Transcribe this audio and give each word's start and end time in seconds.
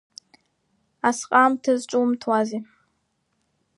Асҟаамҭа 1.07 1.73
зҿумҭуазеи? 1.79 2.61